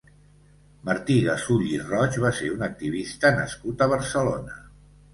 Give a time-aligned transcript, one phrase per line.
[0.89, 4.63] Martí Gasull i Roig va ser un activista nascut a Barcelona.